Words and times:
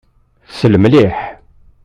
Sel 0.57 0.75
mliḥ. 0.81 1.17